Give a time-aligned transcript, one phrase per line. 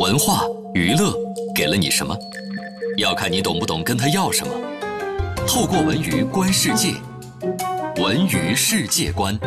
[0.00, 0.42] 文化
[0.74, 1.14] 娱乐
[1.54, 2.18] 给了你什么？
[2.96, 4.52] 要看你懂不懂跟他要什么。
[5.46, 6.94] 透过文娱观世界，
[8.02, 9.38] 文娱世界观。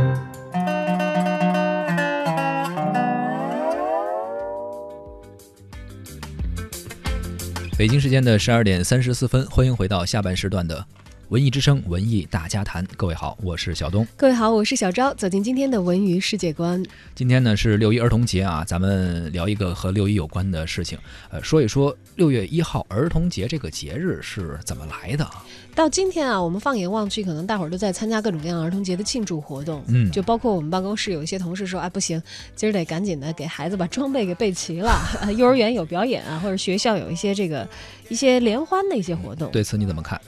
[7.78, 10.86] 北京时间的十二点三十四分，欢迎回到下半时段的
[11.30, 12.84] 文艺之声文艺大家谈。
[12.98, 14.06] 各位好，我是小东。
[14.18, 15.14] 各位好，我是小昭。
[15.14, 16.84] 走进今天的文娱世界观。
[17.14, 20.98] 今天呢是六一儿童节啊，咱们聊一个和六一有关的事情，
[21.30, 25.30] 呃，说一说六月一号儿童节这个节日是怎么来的。
[25.76, 29.84] 到今天啊，我们放眼望去，可能大伙儿都在参加各种各样儿童节的庆祝活动。
[29.88, 32.20] 嗯就包括我们办公室有一些同事说，哎，不行，
[32.56, 35.00] 今儿得赶紧的给孩子把装备给备齐了。
[35.22, 37.70] 呃 幼儿园有表演啊，或者学校有一些这个
[38.10, 39.52] 一些联欢的一些活动。
[39.52, 40.20] 对此你怎么看？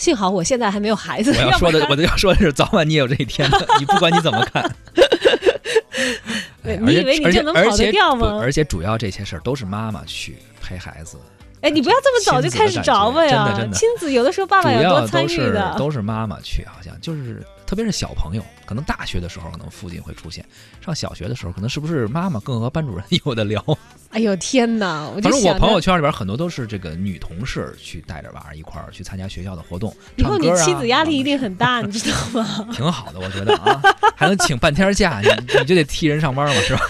[0.00, 4.74] 幸好我现在还没有孩子，我要说的我要说的是，早晚你也有这一天的， 你不管你怎么看。
[6.62, 11.18] 你以为你而且就能跑得而且掉吗而且主要这些事儿都是妈妈去陪孩子，
[11.62, 13.30] 哎，你不要这么早就开始着吧呀！
[13.30, 15.74] 亲子的感觉真的真的亲子有的时候爸爸要多参与的。
[15.76, 20.44] 都是妈妈去，好像就是特别是小朋友，可能大学的时候可能父亲会出现，
[20.80, 23.62] 上小学的时候可能是不是妈妈更和班主任有的聊？
[24.10, 25.06] 哎呦天哪！
[25.14, 32.68] 我就反正我朋友圈里边很多都是这个女同事去带着娃儿一块儿去参加学校的活动，以后你妻子压力一定很大，你知道吗？
[32.72, 33.80] 挺好的，我觉得啊，
[34.16, 36.80] 还能请半天假，你你就得替人上班嘛，是吧？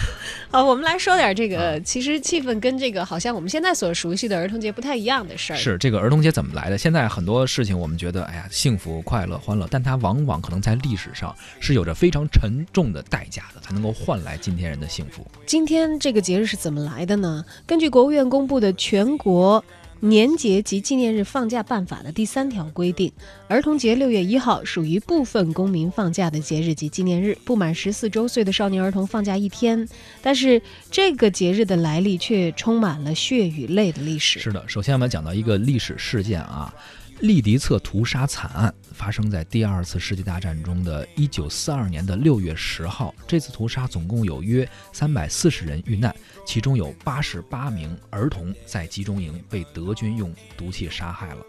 [0.52, 5.56] 好，我们来说点这个，嗯其实气氛跟这个好像我们现在所熟悉的儿童节不太一样的事儿。
[5.56, 6.76] 是这个儿童节怎么来的？
[6.76, 15.24] 现在很多事情我们觉得，哎呀，幸福、快乐、欢乐，但它往往可能在历史上是有着非常沉重的代价的，才能够换来今天人的幸福。
[15.46, 17.44] 今天这个节日是怎么来的呢？
[17.64, 19.64] 根据国务院公布的全国
[20.00, 23.12] 年节及纪念日放假办法的第三条规定，
[23.48, 29.86] 儿童节六月一号属于部分公民放假的节日及纪念日，不满十四周岁的少年儿童放假一天。
[30.22, 34.40] 但是这个节日的来历却充满了血与泪的历史。
[34.40, 36.74] 是的，首先我们讲到一个历史事件啊，
[37.20, 43.14] 利迪策屠杀惨案发生在第二次世界大战中的一九四二年的六月十号。
[43.26, 46.14] 这次屠杀总共有约三百四十人遇难，
[46.46, 51.44] 其中有八十八名儿童在集中营被德军用毒气杀害了。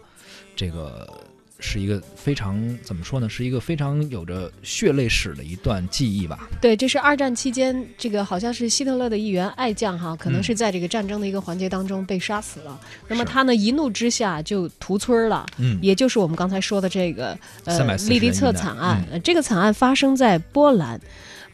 [0.54, 1.10] 这个
[1.62, 3.28] 是一个非常怎么说呢？
[3.28, 6.48] 是一个非常有着血泪史的一段记忆吧。
[6.60, 12.78] 对，这是二战期间，这个好像是希特勒的一员爱将哈，可能嗯是在这个战争的一个环节当中被杀死了。
[13.06, 19.00] 那么他呢，一怒之下就屠村了，嗯，也就是我们刚才说的这个呃利迪策惨案。
[19.08, 21.00] 嗯呃这个惨案发生在波兰。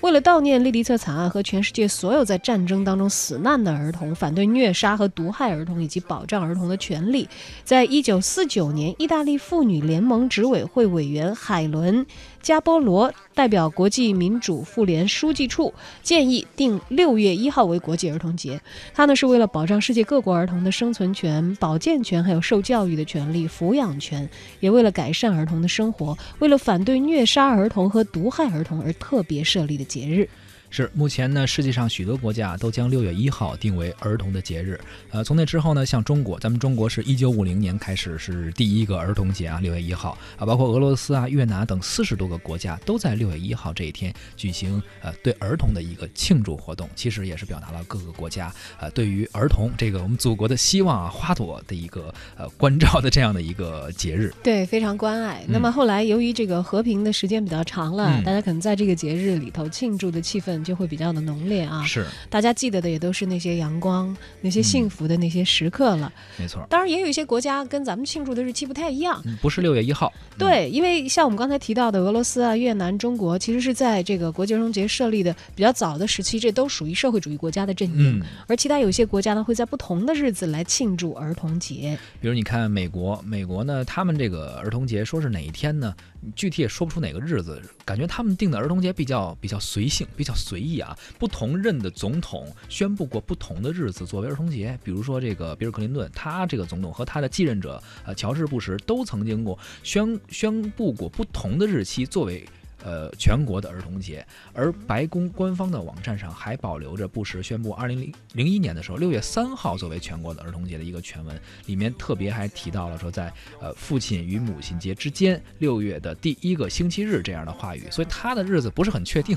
[0.01, 7.29] 为了悼念利迪策惨案和全世界所有在战争当中死难的儿童，反对虐杀和毒害儿童以及保障儿童的权利，
[7.65, 12.07] 在一九四九年，意大利妇女联盟执委会委员海伦·
[12.41, 18.61] 加波罗代表国际民主妇联书记处建议定六月一号为国际儿童节。
[18.95, 24.29] 他呢是为了保障世界各国儿童的生存权、保健权，还有受教育的权利、抚养权，
[24.61, 30.29] 也为了改善儿童的生活，为了反对虐杀儿童和毒害儿童而特别设立的节日。
[30.71, 34.79] 是，目前呢，世界上许多国家都将六月一号定为儿童的节日。
[35.11, 46.89] 呃，从那之后呢，像中国，咱们中国是一九五零年开始是第一个儿童节啊，六月一号啊，包括俄罗斯啊、越南等四十多个国家都在六月一号这一天举行呃对儿童的一个庆祝活动。
[46.95, 54.35] 其实也是表达了各个国家呃对于儿童这个我们祖国的希望啊、花朵的一个呃关照的这样的一个节日。
[54.43, 55.43] 对，非常关爱。
[55.49, 61.85] 那么后来由于这个和平的时间比较长了，嗯大家可能在这个节日里头庆祝的气氛就会比较的浓烈啊。
[61.85, 66.13] 是，大家记得的也都是那些阳光、那些嗯幸福的那些时刻了。
[66.37, 69.21] 没错，当然，也有一些国家跟咱们庆祝的日期不太一样。
[69.25, 70.13] 嗯不是六月一号。
[70.33, 78.19] 嗯，对，因为像我们刚才提到的俄罗斯啊、越南、中国，其实是在这个国际儿童节设立的比较早的时期，这都属于社会主义国家的阵营。
[78.21, 78.23] 嗯。
[78.47, 81.99] 而其他有些国家呢，会在不同的日子来庆祝儿童节。
[82.21, 85.95] 比如你看美国，美国呢，他们这个儿童节说是哪一天呢？
[86.35, 90.97] 具体也说不出哪个日子，感觉他们定的儿童节比较比较随性，比较随意啊。
[91.19, 102.45] 不同任的总统宣布过不同的日子作为儿童节，比如说这个比尔·克林顿，他这个总统和他的继任者呃乔治·布什都曾经过宣宣布过不同的日期作为。
[102.85, 104.25] 呃，全国的儿童节，
[104.55, 119.37] 而白宫官方的网站上还保留着布什宣布二零零零一年的时候六月三号作为全国的儿童节的一个全文，里面特别还提到了说在呃父亲与母亲节之间六月的第一个星期日这样的话语，所以他的日子不是很确定。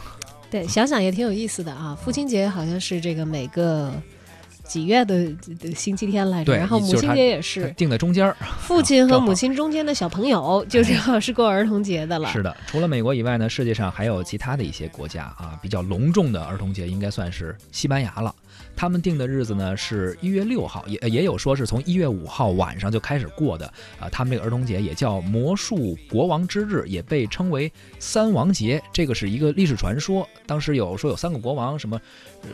[0.51, 1.97] 对，想想也挺有意思的啊。
[2.03, 3.91] 父亲节好像是这个每个
[4.65, 8.35] 几月的的星期天来着，然后母亲节也是，定在中间儿。
[8.59, 12.29] 父亲和母亲中间的小朋友就正好是过儿童节的了。
[12.29, 18.33] 是的，除了美国以外呢，世界上还有其他的一些国家啊，比较隆重的儿童节应该算是西班牙了。
[18.81, 24.09] 他们定的日子呢是一月六号，也也有说是从一月五号晚上就开始过的啊。
[24.09, 28.81] 他们这个儿童节也叫魔术国王之日，也被称为三王节。
[28.91, 32.01] 这个是一个历史传说，当时有说有三个国王，什么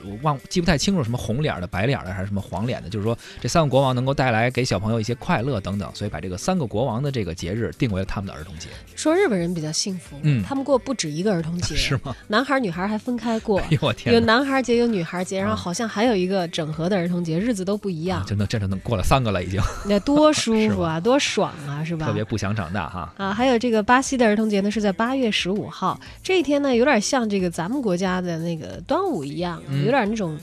[0.03, 8.67] 我忘记不太清楚，什么红脸的、白脸的还是什么黄脸的，就是说这三个国王能够带来给小朋友一些快乐等等，所以把这个三个国王的这个节日定为了他们的儿童节。
[8.97, 12.13] 说日本人比较幸福，嗯他们过不止一个儿童节， 是吗？
[12.27, 13.67] 男孩女孩还分开过 哎。
[13.69, 14.19] 呦我天有！
[14.19, 22.07] 男孩节，有女孩节，然后嗯好像还有一个整合的儿童节，日子都不一样啊，，真的真的能过了三个了，已经那多舒服啊， 多爽啊，是吧？
[22.07, 23.13] 特别不想长大哈。
[23.17, 25.99] 啊，还有这个巴西的儿童节呢，是在八月十五号。
[26.23, 30.37] 这一天呢，有点像这个咱们国家的那个端午一样，嗯有点那种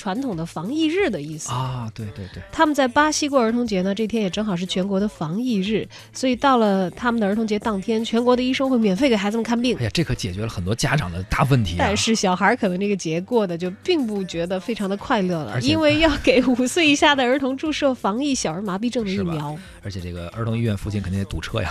[0.00, 1.50] 传统的防疫日的意思。
[1.50, 9.84] 啊，对对对，他们在巴西过儿童节呢，这天也正好是全国的防疫日，所以到了他们的儿童节当天，全国的医生会免费给孩子们看病哎。
[9.84, 11.76] 呀，这可解决了很多家长的大问题啊。
[11.80, 19.54] 但是小孩可能这个节过的就并不觉得非常的快乐了，因为要给五岁以下的儿童注射防疫小儿麻痹症的疫苗。
[19.84, 21.70] 而且这个儿童医院附近肯定得堵车呀。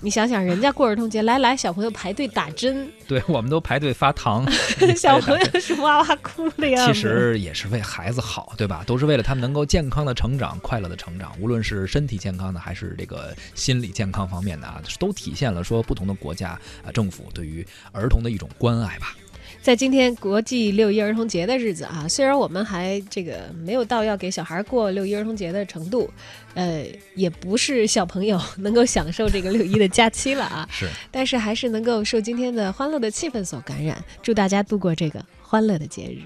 [0.00, 4.46] 你想想，人家过儿童节，来来，小朋友排队打针， 对，我们都排队发糖，
[4.96, 6.86] 小朋友是哇哇哭的呀。
[6.86, 8.84] 其实也是为孩子好，对吧？
[8.86, 16.50] 都是为了他们能够健康的成长、快乐的成长，无论是身体健康的，还是这个心理健康方面的啊，都体现了说不同的国家
[16.84, 19.16] 啊政府对于儿童的一种关爱吧。
[19.60, 26.10] 在今天国际六一儿童节的日子啊，虽然我们还这个没有到要给小孩过六一儿童节的程度，
[26.54, 36.22] 呃，也不是小朋友能够享受这个六一的假期了啊，是，但是还是能够受今天的欢乐的气氛所感染，祝大家度过这个欢乐的节日。